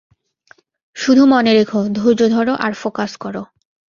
[0.95, 3.43] শুধু মনে রেখ, ধৈর্য ধরো আর ফোকাস করো।